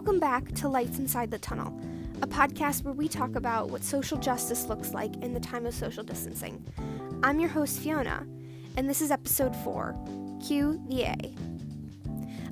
[0.00, 1.78] Welcome back to Lights Inside the Tunnel,
[2.22, 5.74] a podcast where we talk about what social justice looks like in the time of
[5.74, 6.64] social distancing.
[7.22, 8.26] I'm your host, Fiona,
[8.78, 9.94] and this is episode 4
[10.42, 11.34] Q the A.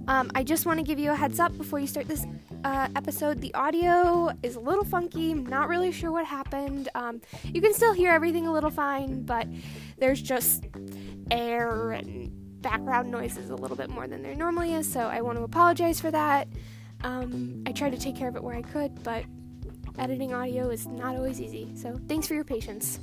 [0.09, 2.27] Um, I just want to give you a heads up before you start this
[2.65, 3.41] uh, episode.
[3.41, 6.91] The audio is a little funky, not really sure what happened.
[6.95, 9.49] Um, you can still hear everything a little fine, but
[9.97, 10.67] there's just
[11.31, 12.31] air and
[12.61, 15.99] background noises a little bit more than there normally is, so I want to apologize
[15.99, 16.47] for that.
[17.03, 19.25] Um, I tried to take care of it where I could, but
[19.99, 22.99] editing audio is not always easy, so thanks for your patience.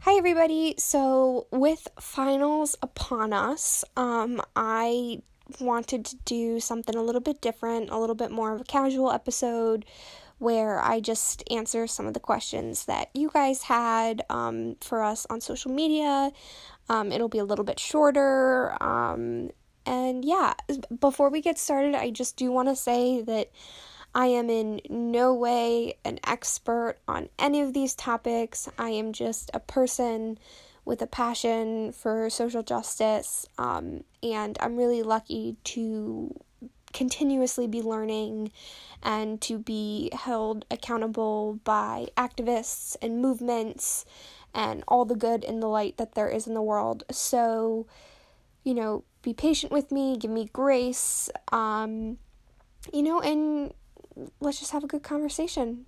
[0.00, 0.74] Hi, everybody.
[0.78, 5.20] So, with finals upon us, um, I
[5.60, 9.12] wanted to do something a little bit different, a little bit more of a casual
[9.12, 9.84] episode
[10.38, 15.26] where I just answer some of the questions that you guys had um, for us
[15.28, 16.30] on social media.
[16.88, 18.76] Um, it'll be a little bit shorter.
[18.82, 19.50] Um,
[19.84, 20.54] and yeah,
[21.00, 23.50] before we get started, I just do want to say that
[24.14, 28.68] I am in no way an expert on any of these topics.
[28.78, 30.38] I am just a person
[30.84, 36.34] with a passion for social justice, um, and I'm really lucky to
[36.92, 38.50] continuously be learning
[39.02, 44.04] and to be held accountable by activists and movements
[44.54, 47.04] and all the good in the light that there is in the world.
[47.10, 47.86] So,
[48.64, 52.18] you know, be patient with me, give me grace, um,
[52.92, 53.72] you know, and
[54.40, 55.86] let's just have a good conversation.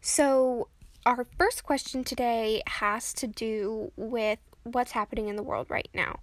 [0.00, 0.68] So,
[1.06, 6.20] our first question today has to do with what's happening in the world right now.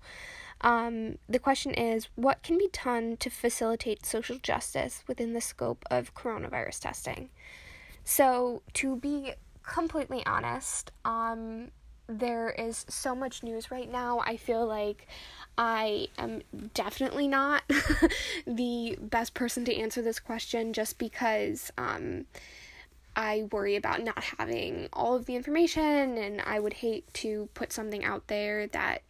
[0.62, 5.84] Um, the question is what can be done to facilitate social justice within the scope
[5.90, 7.30] of coronavirus testing?
[8.04, 11.70] So, to be completely honest, um,
[12.08, 14.22] there is so much news right now.
[14.26, 15.08] I feel like
[15.58, 16.42] I am
[16.74, 17.64] definitely not
[18.48, 22.26] the best person to answer this question just because um,
[23.16, 27.72] I worry about not having all of the information, and I would hate to put
[27.72, 29.04] something out there that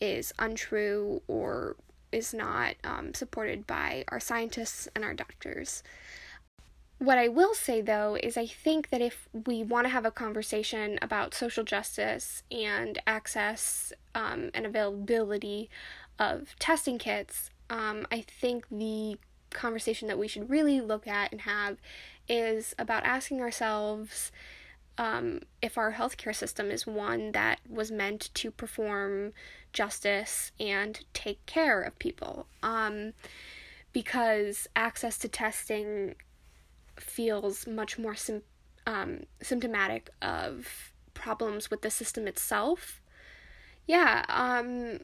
[0.00, 1.76] is untrue or
[2.12, 5.82] is not um, supported by our scientists and our doctors.
[6.98, 10.10] What I will say though is, I think that if we want to have a
[10.10, 15.70] conversation about social justice and access um, and availability
[16.18, 19.16] of testing kits, um, I think the
[19.50, 21.78] conversation that we should really look at and have
[22.28, 24.32] is about asking ourselves
[24.98, 29.32] um, if our healthcare system is one that was meant to perform
[29.72, 32.46] justice and take care of people.
[32.62, 33.12] Um,
[33.92, 36.16] because access to testing
[36.96, 38.42] feels much more sim-
[38.86, 43.00] um, symptomatic of problems with the system itself.
[43.86, 45.00] Yeah, um,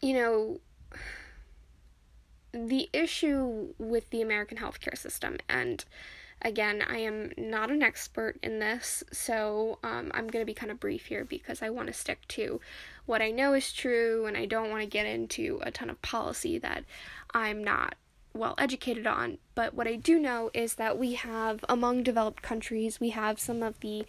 [0.00, 0.60] you know,
[2.52, 5.84] the issue with the American healthcare system, and
[6.42, 10.72] again, I am not an expert in this, so um, I'm going to be kind
[10.72, 12.60] of brief here because I want to stick to
[13.06, 16.00] what I know is true, and I don't want to get into a ton of
[16.02, 16.84] policy that
[17.34, 17.94] I'm not
[18.32, 19.38] well educated on.
[19.54, 23.62] But what I do know is that we have, among developed countries, we have some
[23.62, 24.04] of the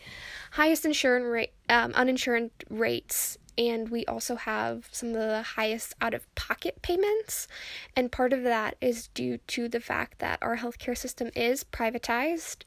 [0.51, 3.37] highest insurance um, uninsured rates
[3.69, 7.47] and we also have some of the highest out of pocket payments.
[7.95, 12.63] And part of that is due to the fact that our healthcare system is privatized,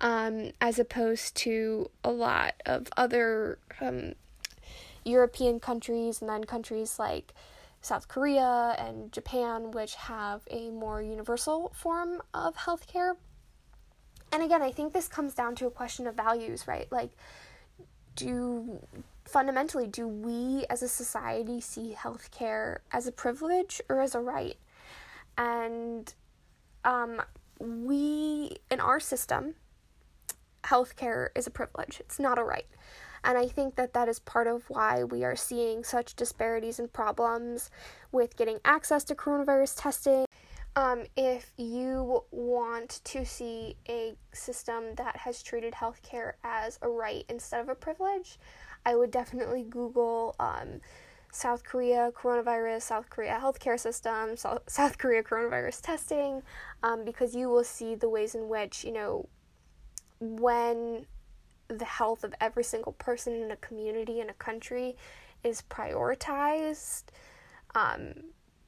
[0.00, 4.14] um, as opposed to a lot of other um,
[5.04, 7.34] European countries and then countries like
[7.80, 13.14] South Korea and Japan, which have a more universal form of healthcare.
[14.30, 16.86] And again, I think this comes down to a question of values, right?
[16.92, 17.10] Like,
[18.14, 18.78] do
[19.28, 24.56] fundamentally, do we as a society see healthcare as a privilege or as a right?
[25.36, 26.12] And
[26.84, 27.22] um,
[27.60, 29.54] we, in our system,
[30.64, 32.66] healthcare is a privilege, it's not a right.
[33.24, 36.92] And I think that that is part of why we are seeing such disparities and
[36.92, 37.70] problems
[38.12, 40.24] with getting access to coronavirus testing.
[40.76, 47.24] Um, if you want to see a system that has treated healthcare as a right
[47.28, 48.38] instead of a privilege,
[48.84, 50.80] I would definitely Google um,
[51.30, 56.42] South Korea coronavirus, South Korea healthcare system, South, Korea coronavirus testing,
[56.82, 59.28] um, because you will see the ways in which, you know,
[60.20, 61.06] when
[61.68, 64.96] the health of every single person in a community in a country
[65.44, 67.04] is prioritized,
[67.74, 68.14] um,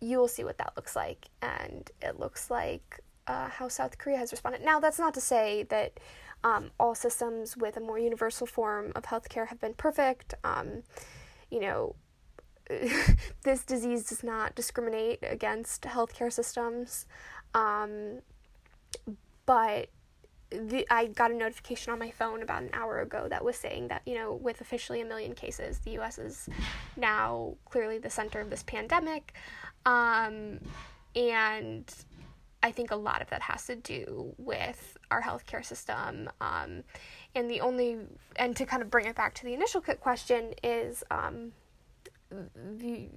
[0.00, 1.28] you will see what that looks like.
[1.40, 4.62] And it looks like uh, how South Korea has responded.
[4.62, 5.98] Now, that's not to say that
[6.44, 10.34] um, all systems with a more universal form of healthcare have been perfect.
[10.44, 10.82] Um,
[11.50, 11.96] you know,
[13.42, 17.06] this disease does not discriminate against healthcare systems.
[17.54, 18.20] Um,
[19.46, 19.88] but
[20.50, 23.88] the, I got a notification on my phone about an hour ago that was saying
[23.88, 26.48] that, you know, with officially a million cases, the US is
[26.96, 29.34] now clearly the center of this pandemic.
[29.86, 30.60] Um,
[31.14, 31.92] and
[32.62, 36.28] I think a lot of that has to do with our healthcare system.
[36.40, 36.82] Um,
[37.34, 37.98] and the only,
[38.36, 41.52] and to kind of bring it back to the initial question, is um,
[42.30, 43.08] the,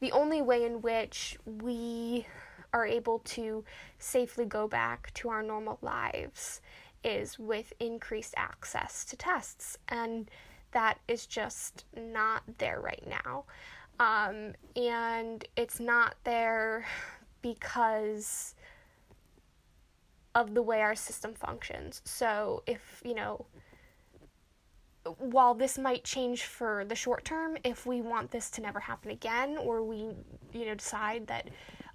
[0.00, 2.26] the only way in which we
[2.72, 3.64] are able to
[3.98, 6.60] safely go back to our normal lives
[7.04, 9.78] is with increased access to tests.
[9.88, 10.30] And
[10.72, 13.44] that is just not there right now.
[14.00, 16.86] Um, and it's not there
[17.42, 18.54] because
[20.34, 22.00] of the way our system functions.
[22.04, 23.46] So, if, you know,
[25.18, 29.10] while this might change for the short term, if we want this to never happen
[29.10, 30.10] again, or we,
[30.52, 31.48] you know, decide that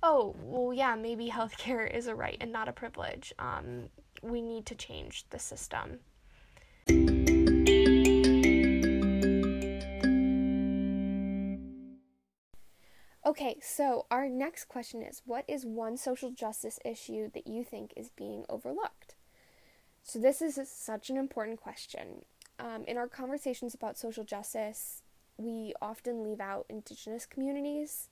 [0.03, 3.33] oh, well, yeah, maybe healthcare is a right and not a privilege.
[3.39, 3.89] Um,
[4.21, 5.99] we need to change the system.
[13.39, 17.93] Okay, so our next question is What is one social justice issue that you think
[17.95, 19.13] is being overlooked?
[20.01, 22.25] So, this is such an important question.
[22.57, 25.03] Um, in our conversations about social justice,
[25.37, 28.09] we often leave out Indigenous communities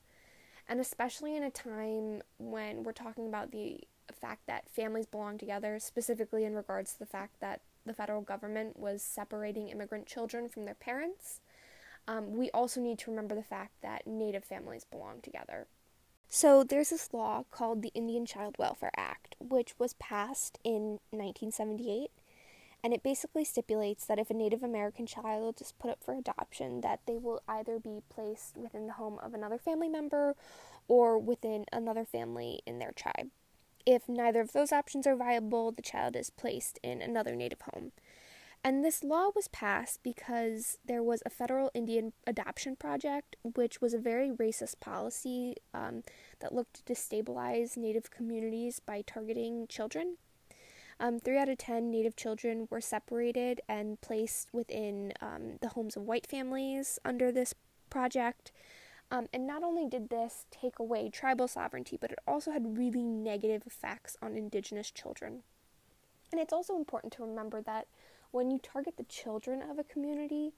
[0.70, 3.80] and especially in a time when we're talking about the
[4.14, 8.78] fact that families belong together, specifically in regards to the fact that the federal government
[8.78, 11.42] was separating immigrant children from their parents,
[12.08, 15.68] um, we also need to remember the fact that Native families belong together.
[16.28, 22.12] So there's this law called the Indian Child Welfare Act, which was passed in 1978
[22.86, 26.82] and it basically stipulates that if a Native American child is put up for adoption,
[26.82, 30.36] that they will either be placed within the home of another family member
[30.88, 33.32] or within another family in their tribe.
[33.88, 37.92] If neither of those options are viable, the child is placed in another Native home.
[38.66, 43.94] And this law was passed because there was a federal Indian adoption project, which was
[43.94, 46.02] a very racist policy um,
[46.40, 50.18] that looked to destabilize Native communities by targeting children.
[51.00, 55.96] Um, three out of ten Native children were separated and placed within um, the homes
[55.96, 57.54] of white families under this
[57.92, 58.52] project.
[59.12, 63.04] Um, and not only did this take away tribal sovereignty, but it also had really
[63.04, 65.44] negative effects on indigenous children.
[66.32, 67.86] And it's also important to remember that
[68.36, 70.52] when you target the children of a community,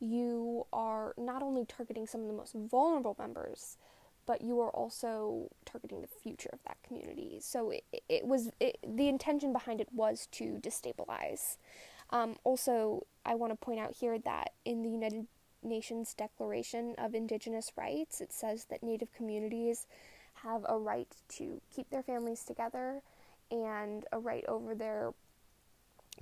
[0.00, 3.76] you are not only targeting some of the most vulnerable members,
[4.24, 7.38] but you are also targeting the future of that community.
[7.42, 11.58] So it, it was it, the intention behind it was to destabilize.
[12.08, 15.26] Um, also, I want to point out here that in the United
[15.62, 19.86] Nations Declaration of Indigenous Rights, it says that Native communities
[20.44, 23.02] have a right to keep their families together
[23.50, 25.12] and a right over their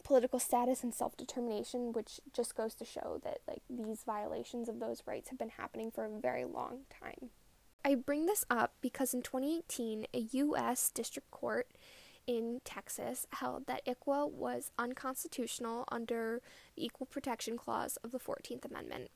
[0.05, 5.03] political status and self-determination which just goes to show that like these violations of those
[5.07, 7.31] rights have been happening for a very long time.
[7.85, 10.91] I bring this up because in 2018, a U.S.
[10.91, 11.69] District Court
[12.27, 16.43] in Texas held that ICWA was unconstitutional under
[16.75, 19.11] the Equal Protection Clause of the 14th Amendment.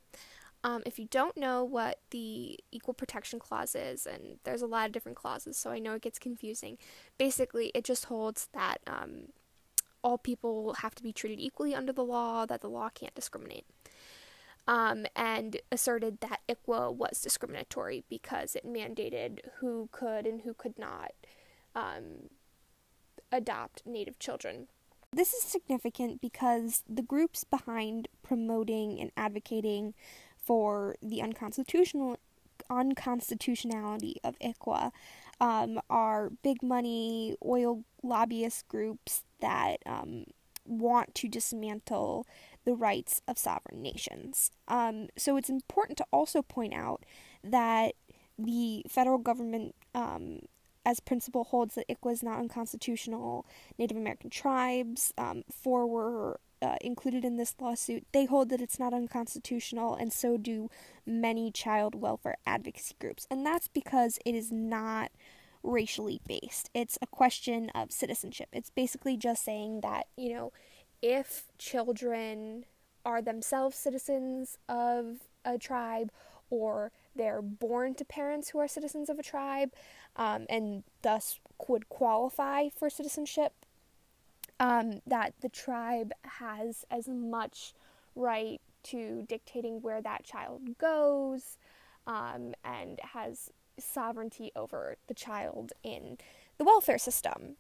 [0.63, 4.87] Um, if you don't know what the Equal Protection Clause is, and there's a lot
[4.87, 6.77] of different clauses, so I know it gets confusing,
[7.19, 9.31] basically it just holds that um,
[10.03, 13.65] all people have to be treated equally under the law, that the law can't discriminate
[14.67, 20.79] um, and asserted that ICWA was discriminatory because it mandated who could and who could
[20.79, 21.13] not
[21.75, 22.29] um,
[23.33, 24.69] adopt Native children.
[25.13, 29.95] This is significant because the groups behind promoting and advocating
[30.37, 32.17] for the unconstitutional
[32.69, 34.93] unconstitutionality of ICWA
[35.41, 40.25] um, are big money oil lobbyist groups that um,
[40.65, 42.27] want to dismantle
[42.65, 44.51] the rights of sovereign nations.
[44.69, 47.05] Um, so it's important to also point out
[47.43, 47.95] that
[48.39, 50.41] the federal government, um,
[50.85, 53.47] as principle, holds that ICWA is not unconstitutional.
[53.79, 58.07] Native American tribes, um, four were uh, included in this lawsuit.
[58.13, 60.71] They hold that it's not unconstitutional, and so do
[61.07, 63.27] many child welfare advocacy groups.
[63.31, 65.11] And that's because it is not
[65.63, 66.71] racially based.
[66.75, 68.49] It's a question of citizenship.
[68.53, 70.53] It's basically just saying that, you know,
[71.03, 72.65] if children
[73.05, 76.11] are themselves citizens of a tribe
[76.51, 79.71] or they're born to parents who are citizens of a tribe,
[80.17, 81.39] um, and thus
[81.69, 83.53] would qualify for citizenship,
[84.59, 87.73] um, that the tribe has as much
[88.15, 91.57] right to dictating where that child goes
[92.07, 93.51] um, and has
[93.85, 96.19] sovereignty over the child in
[96.59, 97.57] the welfare system.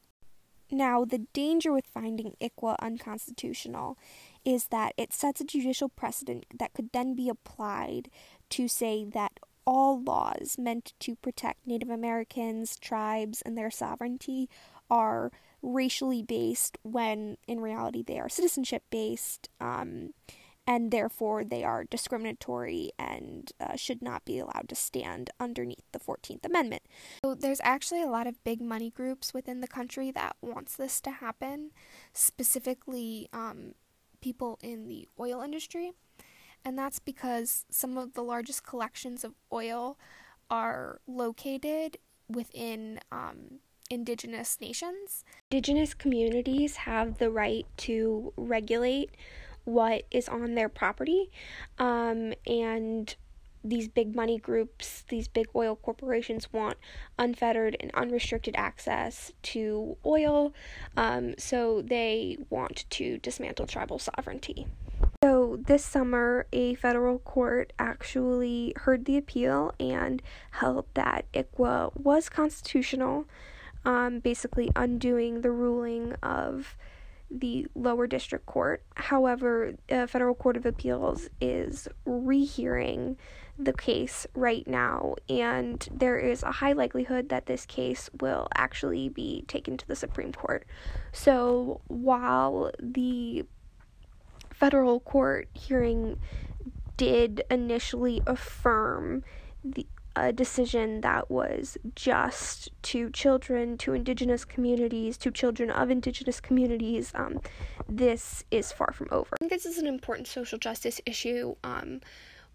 [0.71, 3.99] Now, the danger with finding ICWA unconstitutional
[4.45, 8.09] is that it sets a judicial precedent that could then be applied
[8.51, 14.49] to say that all laws meant to protect Native Americans, tribes, and their sovereignty
[14.91, 15.31] are
[15.63, 19.49] racially based when in reality they are citizenship based.
[19.61, 20.15] Um,
[20.71, 25.99] and therefore they are discriminatory and uh, should not be allowed to stand underneath the
[25.99, 26.83] 14th Amendment.
[27.25, 31.01] So there's actually a lot of big money groups within the country that wants this
[31.01, 31.73] to happen,
[32.13, 33.75] specifically um,
[34.21, 35.91] people in the oil industry.
[36.65, 39.99] And that's because some of the largest collections of oil
[40.49, 41.97] are located
[42.29, 43.59] within um,
[43.91, 45.25] indigenous nations.
[45.51, 49.11] Indigenous communities have the right to regulate
[49.65, 51.31] what is on their property.
[51.79, 53.15] Um, and
[53.63, 56.79] these big money groups, these big oil corporations want
[57.19, 60.55] unfettered and unrestricted access to oil,
[60.97, 64.67] um, so they want to dismantle tribal sovereignty.
[65.23, 72.31] So, this summer, a federal court actually heard the appeal and held that ICWA was
[72.31, 73.27] constitutional,
[73.85, 76.77] um, basically undoing the ruling of
[77.31, 78.83] the lower district court.
[78.95, 83.17] However, a federal court of appeals is rehearing
[83.59, 89.09] the case right now, and there is a high likelihood that this case will actually
[89.09, 90.67] be taken to the Supreme Court.
[91.13, 93.45] So while the
[94.51, 96.19] federal court hearing
[96.97, 99.25] did initially affirm
[99.65, 106.41] the a decision that was just to children, to indigenous communities, to children of indigenous
[106.41, 107.13] communities.
[107.15, 107.41] Um,
[107.89, 109.31] this is far from over.
[109.35, 111.55] I think this is an important social justice issue.
[111.65, 112.01] Um,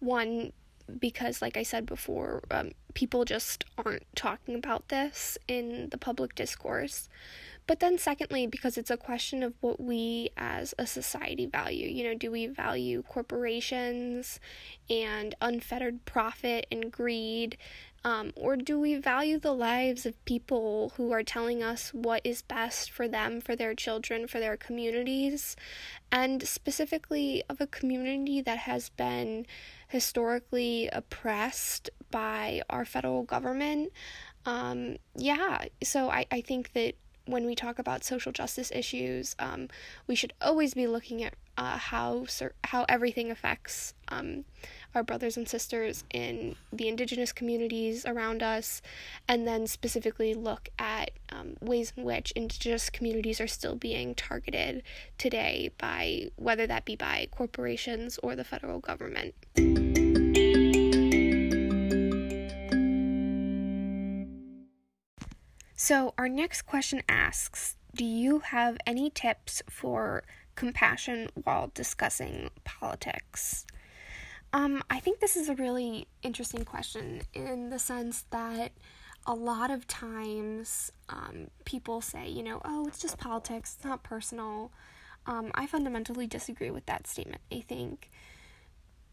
[0.00, 0.52] one,
[1.00, 6.34] because, like I said before, um, people just aren't talking about this in the public
[6.34, 7.08] discourse.
[7.66, 11.88] But then, secondly, because it's a question of what we as a society value.
[11.88, 14.38] You know, do we value corporations
[14.88, 17.56] and unfettered profit and greed?
[18.04, 22.40] Um, or do we value the lives of people who are telling us what is
[22.40, 25.56] best for them, for their children, for their communities,
[26.12, 29.44] and specifically of a community that has been
[29.88, 33.92] historically oppressed by our federal government?
[34.44, 36.94] Um, yeah, so I, I think that
[37.26, 39.68] when we talk about social justice issues, um,
[40.06, 42.26] we should always be looking at uh, how
[42.64, 44.44] how everything affects um,
[44.94, 48.82] our brothers and sisters in the indigenous communities around us,
[49.28, 54.82] and then specifically look at um, ways in which indigenous communities are still being targeted
[55.18, 59.34] today by whether that be by corporations or the federal government.
[65.78, 70.22] So, our next question asks Do you have any tips for
[70.54, 73.66] compassion while discussing politics?
[74.54, 78.72] Um, I think this is a really interesting question in the sense that
[79.26, 84.02] a lot of times um, people say, you know, oh, it's just politics, it's not
[84.02, 84.72] personal.
[85.26, 87.42] Um, I fundamentally disagree with that statement.
[87.52, 88.10] I think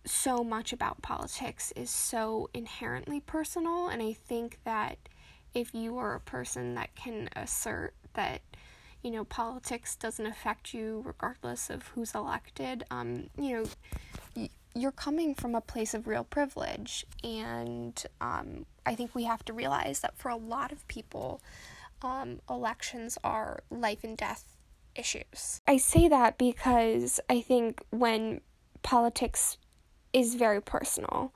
[0.06, 4.98] so much about politics is so inherently personal, and I think that
[5.54, 8.42] if you are a person that can assert that
[9.02, 15.36] you know politics doesn't affect you regardless of who's elected um, you know you're coming
[15.36, 17.06] from a place of real privilege.
[17.24, 21.42] And um, i think we have to realize that for a lot of people
[22.02, 24.58] um, elections are life and death
[24.96, 25.62] issues.
[25.68, 28.42] I say that because i think when
[28.82, 29.58] politics
[30.12, 31.34] is very personal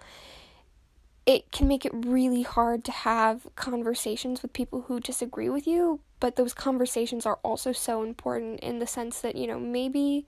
[1.27, 5.99] it can make it really hard to have conversations with people who disagree with you,
[6.21, 10.25] but those conversations are also so important in the sense that, you know, maybe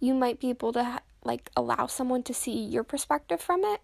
[0.00, 3.82] you might be able to like allow someone to see your perspective from it.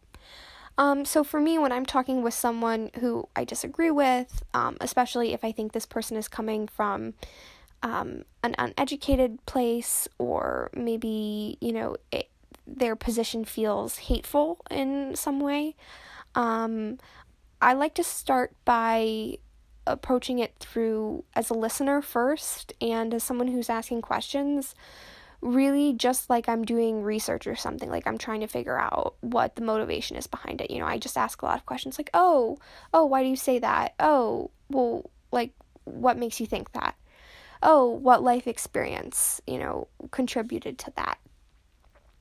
[0.78, 5.35] Um, so for me, when I'm talking with someone who I disagree with, um, especially
[5.35, 7.12] if I think this person is coming from
[7.83, 12.30] um, an uneducated place or maybe, you know, it,
[12.66, 15.76] their position feels hateful in some way,
[16.34, 16.98] um,
[17.60, 19.38] I like to start by
[19.86, 24.74] approaching it through as a listener first and as someone who's asking questions
[25.42, 29.56] really just like I'm doing research or something like I'm trying to figure out what
[29.56, 32.08] the motivation is behind it you know I just ask a lot of questions like
[32.14, 32.56] oh
[32.94, 35.52] oh why do you say that oh well, like,
[35.84, 36.96] what makes you think that?
[37.62, 41.18] Oh, what life experience, you know, contributed to that?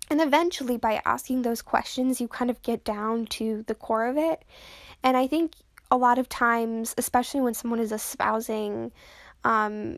[0.10, 4.18] And eventually, by asking those questions, you kind of get down to the core of
[4.18, 4.44] it.
[5.02, 5.54] And I think
[5.90, 8.92] a lot of times, especially when someone is espousing,
[9.44, 9.98] um,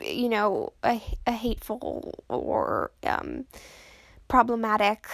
[0.00, 3.46] you know, a, a hateful or um,
[4.28, 5.06] problematic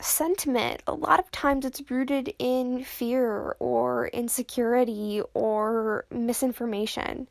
[0.00, 7.28] sentiment, a lot of times it's rooted in fear or insecurity or misinformation.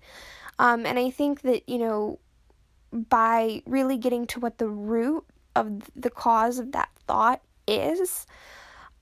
[0.59, 2.19] Um, and I think that, you know,
[2.91, 8.25] by really getting to what the root of the cause of that thought is,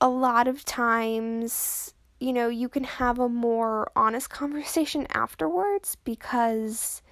[0.00, 7.02] a lot of times, you know, you can have a more honest conversation afterwards because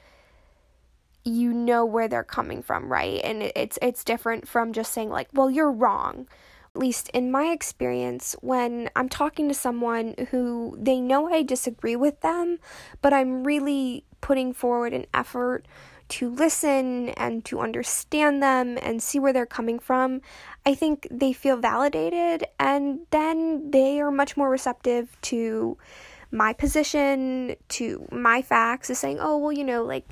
[1.25, 3.21] you know where they're coming from, right?
[3.23, 6.27] And it's it's different from just saying like, "Well, you're wrong."
[6.75, 11.97] At least in my experience, when I'm talking to someone who they know I disagree
[11.97, 12.59] with them,
[13.03, 15.67] but I'm really putting forward an effort
[16.09, 20.21] to listen and to understand them and see where they're coming from,
[20.65, 25.77] I think they feel validated and then they are much more receptive to
[26.31, 30.05] my position, to my facts, is saying, oh, well, you know, like,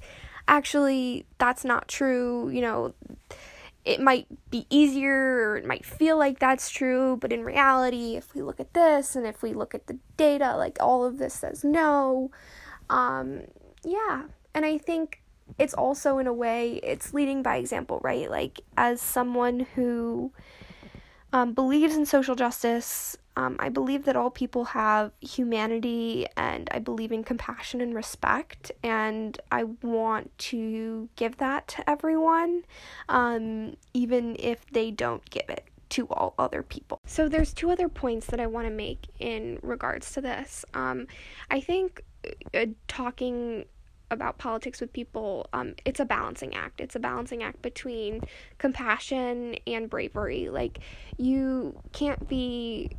[0.48, 2.94] actually, that's not true, you know.
[3.84, 8.34] It might be easier or it might feel like that's true, but in reality, if
[8.34, 11.34] we look at this and if we look at the data, like all of this
[11.34, 12.32] says no.
[12.90, 13.42] Um,
[13.84, 14.24] yeah.
[14.54, 15.22] And I think
[15.58, 20.32] it's also in a way it's leading by example right like as someone who
[21.32, 26.78] um, believes in social justice um, i believe that all people have humanity and i
[26.78, 32.62] believe in compassion and respect and i want to give that to everyone
[33.08, 37.00] um, even if they don't give it to all other people.
[37.06, 40.64] So there's two other points that I want to make in regards to this.
[40.74, 41.06] Um,
[41.50, 42.02] I think
[42.54, 43.66] uh, talking
[44.10, 46.80] about politics with people, um, it's a balancing act.
[46.80, 48.22] It's a balancing act between
[48.58, 50.48] compassion and bravery.
[50.48, 50.78] Like,
[51.18, 52.90] you can't be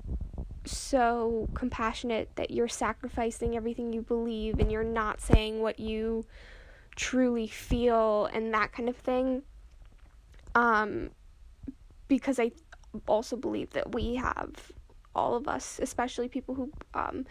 [0.66, 6.26] so compassionate that you're sacrificing everything you believe and you're not saying what you
[6.96, 9.44] truly feel and that kind of thing.
[10.56, 11.12] Um,
[12.08, 12.52] because I
[13.08, 14.72] also believe that we have
[15.18, 17.26] all of us, especially people who, um,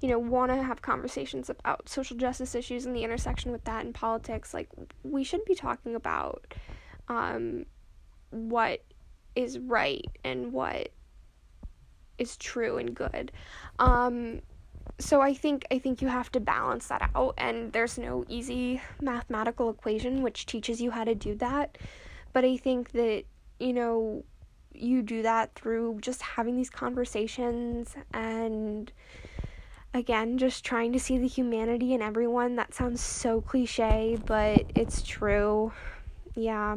[0.00, 3.84] you know, want to have conversations about social justice issues and the intersection with that
[3.84, 4.54] in politics.
[4.54, 4.68] Like,
[5.02, 6.54] we should be talking about
[7.08, 7.66] um,
[8.30, 8.84] what
[9.34, 10.90] is right and what
[12.18, 13.32] is true and good.
[13.78, 14.40] Um,
[14.98, 18.80] so I think I think you have to balance that out, and there's no easy
[19.00, 21.78] mathematical equation which teaches you how to do that.
[22.32, 23.24] But I think that
[23.58, 24.24] you know
[24.74, 28.92] you do that through just having these conversations and
[29.94, 32.56] again just trying to see the humanity in everyone.
[32.56, 35.72] That sounds so cliche but it's true.
[36.34, 36.76] Yeah.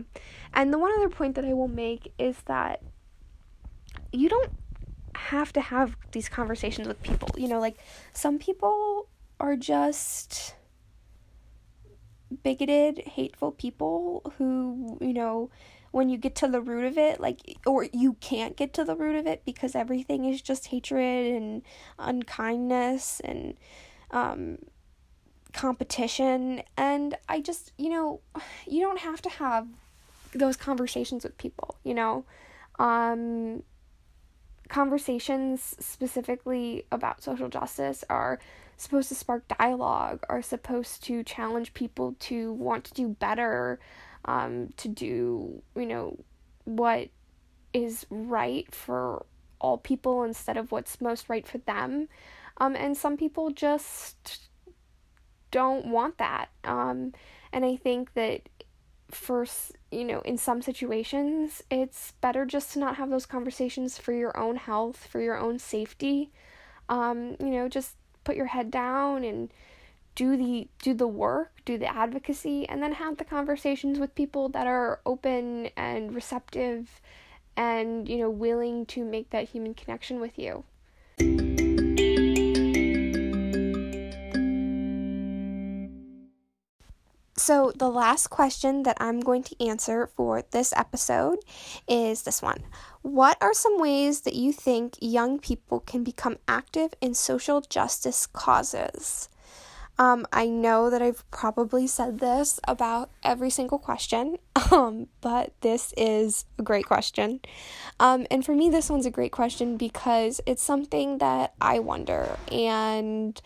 [0.54, 2.82] And the one other point that i will make is that
[4.12, 4.52] you don't
[5.16, 7.30] have to have these conversations with people.
[7.38, 7.78] You know like
[8.14, 9.08] some people
[9.40, 10.56] are just
[12.44, 15.50] bigoted hateful people who you know
[15.96, 18.98] when you get to the root of it, like, or you can't get to the
[18.98, 21.62] root of it because everything is just hatred and
[21.98, 23.56] unkindness and
[24.12, 24.58] um,
[25.54, 26.62] competition.
[26.76, 28.20] And I just, you know,
[28.68, 29.70] you don't have to have
[30.34, 32.26] those conversations with people, you know.
[32.78, 33.64] Um,
[34.68, 38.38] conversations specifically about social justice are
[38.76, 43.80] supposed to spark dialogue, are supposed to challenge people to want to do better,
[44.26, 46.18] um, to do, you know,
[46.66, 47.10] what
[47.74, 49.26] is right for
[49.60, 52.08] all people instead of what's most right for them.
[52.58, 54.50] Um, and some people just
[55.52, 56.48] don't want that.
[56.64, 57.14] Um,
[57.52, 58.50] and I think that
[59.12, 64.12] first, you know, in some situations, it's better just to not have those conversations for
[64.12, 66.32] your own health, for your own safety.
[66.90, 69.52] Um, you know, just put your head down and
[70.16, 74.50] do the do the work, do the advocacy and then have the conversations with people
[74.50, 77.02] that are open and receptive
[77.58, 80.64] and you know willing to make that human connection with you.
[87.38, 91.38] So, the last question that I'm going to answer for this episode
[91.88, 92.64] is this one
[93.04, 98.26] What are some ways that you think young people can become active in social justice
[98.26, 99.30] causes?
[99.98, 104.38] Um, I know that I've probably said this about every single question,
[104.72, 107.40] um, but this is a great question.
[108.00, 112.38] Um, and for me, this one's a great question because it's something that I wonder,
[112.52, 113.42] and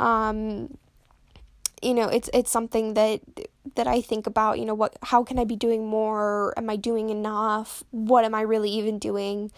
[0.00, 0.78] um,
[1.82, 3.20] you know, it's it's something that
[3.74, 4.58] that I think about.
[4.58, 4.96] You know, what?
[5.02, 6.54] How can I be doing more?
[6.56, 7.84] Am I doing enough?
[7.90, 9.52] What am I really even doing?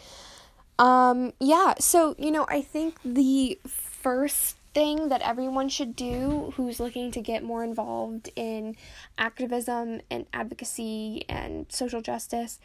[0.80, 1.74] Um, yeah.
[1.78, 7.20] So you know, I think the first thing that everyone should do who's looking to
[7.20, 8.76] get more involved in
[9.16, 12.58] activism and advocacy and social justice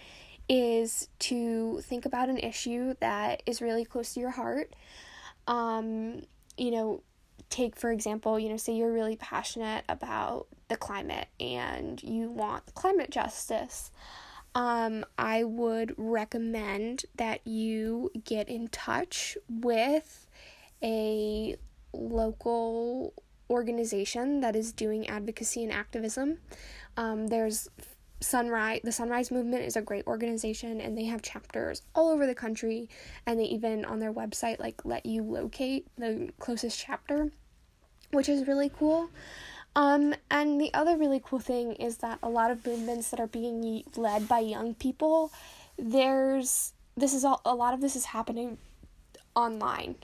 [0.49, 4.73] is to think about an issue that is really close to your heart.
[5.47, 6.23] Um,
[6.57, 7.03] you know,
[7.51, 12.73] take for example, you know, say you're really passionate about the climate and you want
[12.73, 13.91] climate justice.
[14.55, 20.27] Um, I would recommend that you get in touch with
[20.81, 21.55] a
[21.93, 23.13] local
[23.49, 26.37] organization that is doing advocacy and activism.
[26.97, 27.69] Um, there's
[28.21, 32.35] Sunrise, the Sunrise Movement is a great organization and they have chapters all over the
[32.35, 32.89] country
[33.25, 37.31] and they even on their website like let you locate the closest chapter,
[38.11, 39.09] which is really cool.
[39.75, 43.27] Um, and the other really cool thing is that a lot of movements that are
[43.27, 45.31] being led by young people,
[45.77, 48.57] there's this is all a lot of this is happening
[49.35, 49.95] online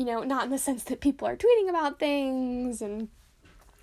[0.00, 3.10] you know, not in the sense that people are tweeting about things and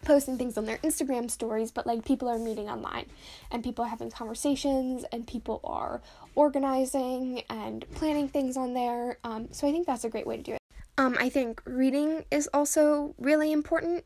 [0.03, 3.06] posting things on their Instagram stories, but like people are meeting online
[3.51, 6.01] and people are having conversations and people are
[6.34, 9.19] organizing and planning things on there.
[9.23, 10.60] Um, so I think that's a great way to do it.
[10.97, 14.03] Um, I think reading is also really important.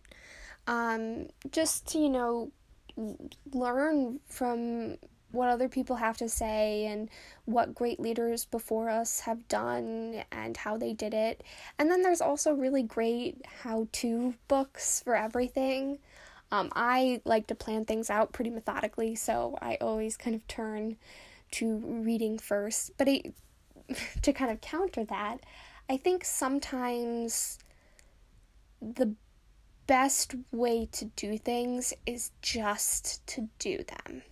[0.67, 2.52] Um, just to, you know,
[3.54, 4.97] learn from
[5.32, 7.10] what other people have to say and
[7.46, 11.44] what great leaders before us have done and how they did it.
[11.80, 16.00] And then there's also really great how to books for everything.
[16.52, 20.98] Um, I like to plan things out pretty methodically, so I always kind of turn
[21.52, 22.91] to reading first.
[22.98, 23.08] But
[24.22, 25.38] to kind of counter that,
[25.89, 27.60] I think sometimes
[28.82, 29.15] the
[29.88, 34.24] best way to do things is just to do them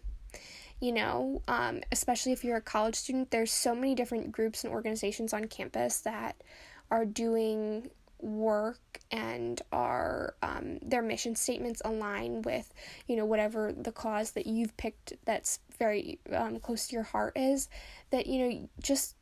[0.79, 4.73] you know, um, especially if you're a college student, there's so many different groups and
[4.73, 6.41] organizations on campus that
[6.89, 7.89] are doing
[8.21, 12.73] work and are um, their mission statements align with
[13.07, 17.31] you know whatever the cause that you've picked that's very um, close to your heart
[17.37, 17.69] is
[18.11, 19.15] that you know just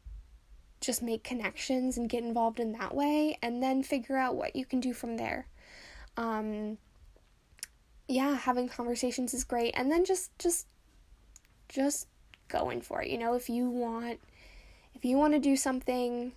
[0.82, 4.66] just make connections and get involved in that way and then figure out what you
[4.66, 5.48] can do from there.
[6.16, 6.78] Um
[8.08, 9.74] yeah having conversations is great.
[9.76, 10.66] And then just just
[11.78, 12.08] just
[12.48, 13.10] going for it.
[13.10, 14.20] You know, if you want
[14.96, 16.32] if you want to do something,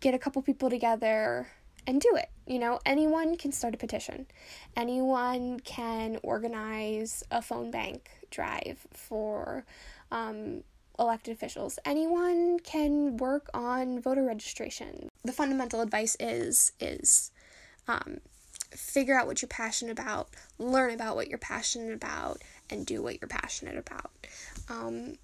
[0.00, 1.48] get a couple people together
[1.88, 2.30] and do it.
[2.46, 4.26] You know, anyone can start a petition.
[4.76, 9.64] Anyone can organize a phone bank drive for
[10.12, 10.62] um,
[11.00, 11.80] elected officials.
[11.84, 15.08] Anyone can work on voter registration.
[15.24, 17.32] The fundamental advice is is
[17.88, 18.18] um,
[18.70, 23.20] figure out what you're passionate about, learn about what you're passionate about, and do what
[23.20, 24.10] you're passionate about.
[24.68, 25.14] Um,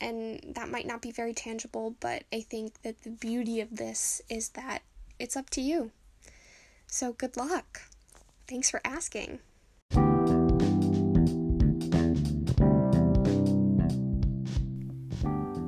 [0.00, 4.22] and that might not be very tangible, but I think that the beauty of this
[4.28, 4.82] is that
[5.18, 5.90] it's up to you.
[6.86, 7.82] So good luck.
[8.46, 9.40] Thanks for asking.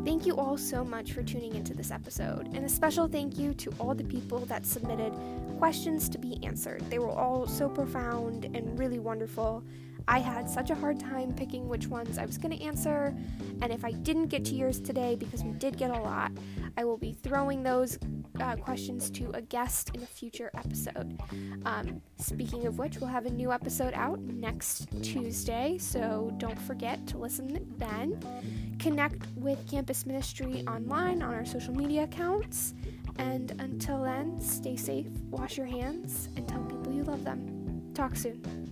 [0.04, 3.54] Thank you all so much for tuning into this episode, and a special thank you
[3.54, 5.12] to all the people that submitted
[5.58, 6.82] questions to be answered.
[6.90, 9.64] They were all so profound and really wonderful.
[10.08, 13.14] I had such a hard time picking which ones I was going to answer,
[13.62, 16.32] and if I didn't get to yours today, because we did get a lot,
[16.76, 17.98] I will be throwing those
[18.40, 21.20] uh, questions to a guest in a future episode.
[21.64, 27.06] Um, speaking of which, we'll have a new episode out next Tuesday, so don't forget
[27.08, 28.18] to listen then.
[28.78, 32.74] Connect with Campus Ministry online on our social media accounts,
[33.18, 37.90] and until then, stay safe, wash your hands, and tell people you love them.
[37.94, 38.69] Talk soon.